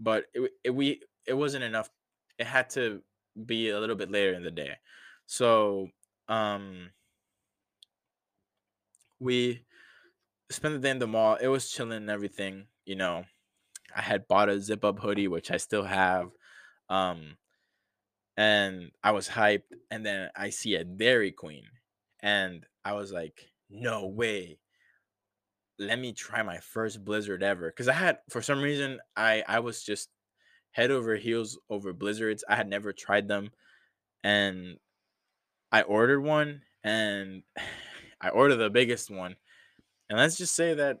[0.00, 1.90] but it, it we it wasn't enough
[2.38, 3.02] it had to
[3.46, 4.76] be a little bit later in the day
[5.26, 5.88] so
[6.28, 6.90] um
[9.20, 9.64] we
[10.50, 13.24] spent the day in the mall it was chilling and everything you know
[13.96, 16.30] i had bought a zip up hoodie which i still have
[16.88, 17.36] um
[18.36, 19.72] and I was hyped.
[19.90, 21.64] And then I see a Dairy Queen,
[22.20, 24.58] and I was like, no way.
[25.78, 27.68] Let me try my first Blizzard ever.
[27.70, 30.10] Because I had, for some reason, I I was just
[30.72, 32.44] head over heels over Blizzards.
[32.48, 33.50] I had never tried them,
[34.22, 34.78] and
[35.72, 37.42] I ordered one, and
[38.20, 39.36] I ordered the biggest one.
[40.08, 41.00] And let's just say that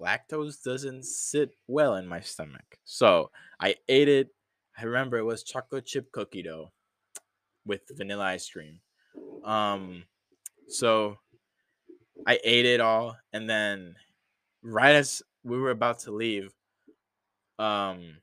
[0.00, 2.78] lactose doesn't sit well in my stomach.
[2.84, 4.28] So I ate it
[4.78, 6.70] I remember it was chocolate chip cookie dough
[7.64, 8.80] with vanilla ice cream.
[9.42, 10.04] Um,
[10.68, 11.18] so
[12.26, 13.96] I ate it all, and then
[14.62, 16.54] right as we were about to leave,
[17.58, 18.18] um,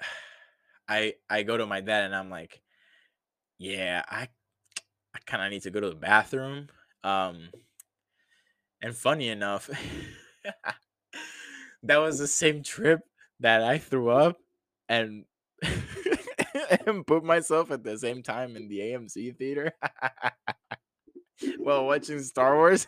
[0.88, 2.60] I I go to my dad and I'm like,
[3.58, 4.28] yeah, I
[5.14, 6.68] I kind of need to go to the bathroom.
[7.04, 7.50] Um,
[8.82, 9.70] and funny enough,
[11.82, 13.00] that was the same trip
[13.40, 14.36] that I threw up
[14.88, 15.24] and
[16.86, 19.72] and put myself at the same time in the AMC theater
[21.58, 22.86] while watching Star Wars.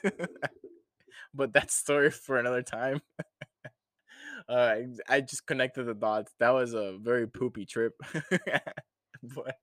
[1.35, 3.01] but that story for another time.
[4.49, 4.77] uh,
[5.09, 6.33] I, just connected the dots.
[6.41, 7.95] That was a very poopy trip.
[9.23, 9.57] but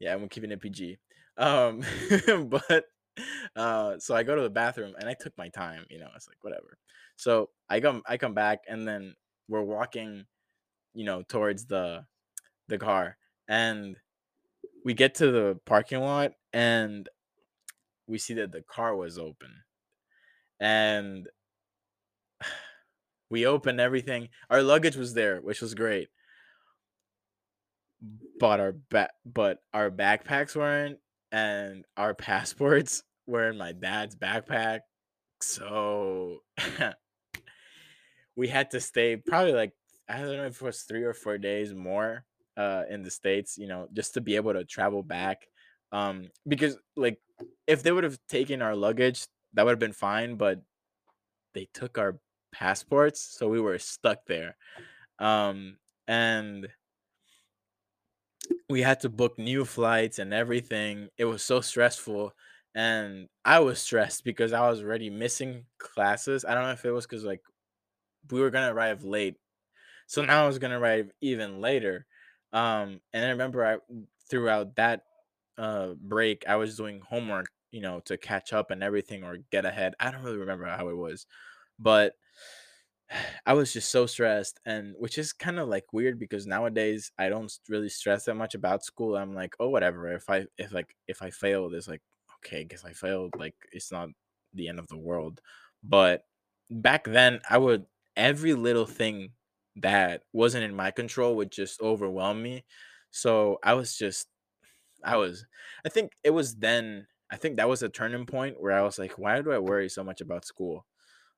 [0.00, 0.98] yeah, I'm keeping it PG.
[1.36, 1.82] Um,
[2.46, 2.84] but
[3.56, 5.84] uh, so I go to the bathroom and I took my time.
[5.90, 6.78] You know, it's like whatever.
[7.16, 9.14] So I come I come back and then
[9.48, 10.24] we're walking,
[10.94, 12.04] you know, towards the
[12.68, 13.16] the car
[13.48, 13.96] and
[14.84, 17.08] we get to the parking lot and
[18.06, 19.62] we see that the car was open.
[20.58, 21.28] And
[23.30, 24.28] we opened everything.
[24.50, 26.08] Our luggage was there, which was great.
[28.38, 30.98] But our ba- but our backpacks weren't
[31.30, 34.80] and our passports were in my dad's backpack.
[35.40, 36.38] So
[38.36, 39.72] we had to stay probably like
[40.08, 42.24] I don't know if it was three or four days more
[42.60, 45.48] uh, in the states, you know, just to be able to travel back.
[45.92, 47.18] Um, because like
[47.66, 50.60] if they would have taken our luggage, that would have been fine, but
[51.54, 52.20] they took our
[52.52, 54.56] passports, so we were stuck there.
[55.18, 56.68] Um, and
[58.68, 61.08] we had to book new flights and everything.
[61.16, 62.32] It was so stressful
[62.74, 66.44] and I was stressed because I was already missing classes.
[66.44, 67.42] I don't know if it was because like
[68.30, 69.36] we were gonna arrive late,
[70.06, 72.06] so now I was gonna arrive even later.
[72.52, 73.78] Um, and I remember I
[74.28, 75.04] throughout that
[75.58, 79.64] uh break I was doing homework, you know, to catch up and everything or get
[79.64, 79.94] ahead.
[80.00, 81.26] I don't really remember how it was,
[81.78, 82.14] but
[83.46, 87.28] I was just so stressed, and which is kind of like weird because nowadays I
[87.28, 89.16] don't really stress that much about school.
[89.16, 90.12] I'm like, oh, whatever.
[90.12, 92.02] If I if like if I fail, it's like,
[92.38, 93.34] okay, because I failed.
[93.38, 94.10] Like it's not
[94.54, 95.40] the end of the world.
[95.82, 96.24] But
[96.70, 97.86] back then, I would
[98.16, 99.32] every little thing
[99.76, 102.64] that wasn't in my control would just overwhelm me.
[103.10, 104.28] So I was just,
[105.04, 105.46] I was,
[105.84, 108.98] I think it was then, I think that was a turning point where I was
[108.98, 110.86] like, why do I worry so much about school?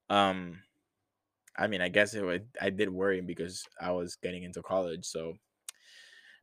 [0.08, 0.62] Um,
[1.56, 5.04] I mean, I guess it would, I did worry because I was getting into college.
[5.04, 5.34] So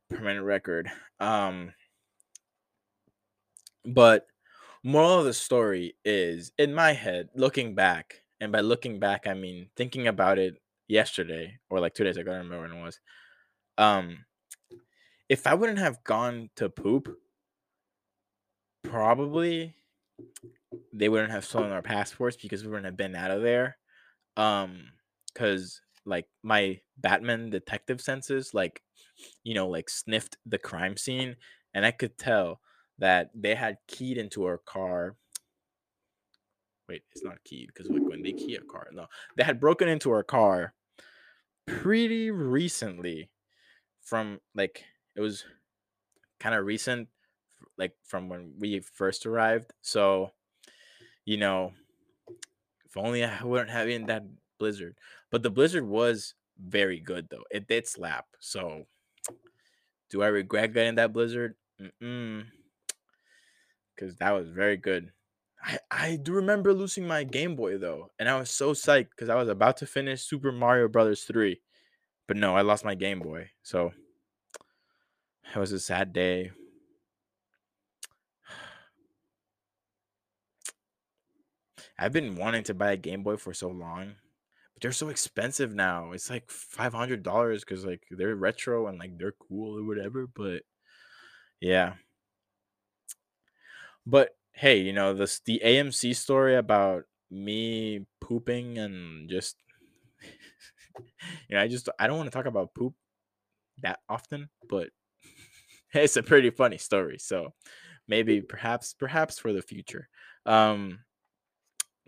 [0.08, 0.90] permanent record.
[1.18, 1.72] Um,
[3.84, 4.26] but
[4.84, 9.34] moral of the story is in my head, looking back, and by looking back, I
[9.34, 10.56] mean thinking about it
[10.90, 12.30] yesterday or like two days ago.
[12.30, 13.00] I don't remember when it was.
[13.78, 14.24] Um,
[15.28, 17.16] if I wouldn't have gone to poop,
[18.82, 19.74] probably
[20.92, 23.76] they wouldn't have stolen our passports because we wouldn't have been out of there.
[24.36, 24.86] Um,
[25.32, 28.82] because like my Batman detective senses, like
[29.44, 31.36] you know, like sniffed the crime scene,
[31.72, 32.60] and I could tell
[32.98, 35.16] that they had keyed into our car
[36.88, 39.88] wait, it's not keyed because like when they key a car, no, they had broken
[39.88, 40.74] into our car
[41.78, 43.30] pretty recently
[44.00, 45.44] from like it was
[46.38, 47.08] kind of recent
[47.78, 50.32] like from when we first arrived so
[51.24, 51.72] you know
[52.84, 54.24] if only i weren't having that
[54.58, 54.96] blizzard
[55.30, 58.86] but the blizzard was very good though it did slap so
[60.10, 61.54] do i regret getting that blizzard?
[61.78, 62.50] Because
[64.16, 65.12] that was very good
[65.62, 69.28] I, I do remember losing my Game Boy though, and I was so psyched because
[69.28, 71.60] I was about to finish Super Mario Brothers 3.
[72.28, 73.50] but no, I lost my Game Boy.
[73.62, 73.92] So
[75.54, 76.52] it was a sad day.
[81.98, 84.14] I've been wanting to buy a Game Boy for so long,
[84.74, 86.12] but they're so expensive now.
[86.12, 90.26] It's like five hundred dollars because like they're retro and like they're cool or whatever.
[90.26, 90.62] But
[91.60, 91.94] yeah,
[94.06, 99.56] but hey, you know this the AMC story about me pooping and just
[101.48, 102.92] you know I just I don't want to talk about poop
[103.82, 104.90] that often, but
[105.94, 107.16] it's a pretty funny story.
[107.18, 107.54] So
[108.06, 110.08] maybe perhaps perhaps for the future.
[110.44, 110.98] Um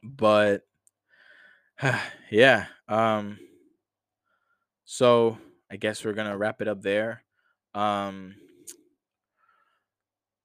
[0.02, 0.60] but
[2.30, 3.38] yeah, um
[4.84, 5.38] so
[5.70, 7.24] I guess we're going to wrap it up there.
[7.74, 8.34] Um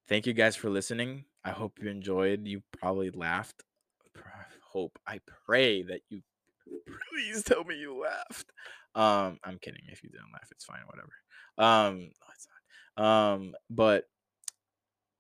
[0.08, 1.26] thank you guys for listening.
[1.48, 2.46] I hope you enjoyed.
[2.46, 3.64] You probably laughed.
[4.18, 6.22] I hope I pray that you
[7.10, 8.52] please tell me you laughed.
[8.96, 9.84] Um I'm kidding.
[9.88, 11.14] If you didn't laugh, it's fine, whatever.
[11.58, 12.48] Um no, it's
[12.98, 13.06] not.
[13.06, 14.10] Um but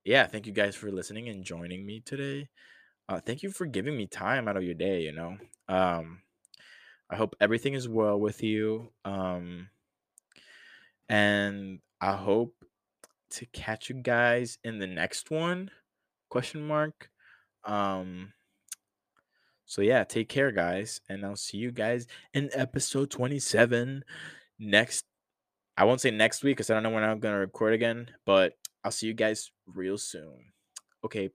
[0.03, 2.49] yeah, thank you guys for listening and joining me today.
[3.09, 5.01] Uh, thank you for giving me time out of your day.
[5.01, 5.37] You know,
[5.69, 6.21] um,
[7.09, 8.91] I hope everything is well with you.
[9.05, 9.69] Um,
[11.09, 12.53] and I hope
[13.31, 15.71] to catch you guys in the next one.
[16.29, 17.09] Question mark.
[17.65, 18.33] Um.
[19.65, 24.03] So yeah, take care, guys, and I'll see you guys in episode twenty-seven
[24.59, 25.03] next.
[25.75, 28.53] I won't say next week because I don't know when I'm gonna record again, but
[28.83, 30.53] I'll see you guys real soon.
[31.03, 31.29] Okay,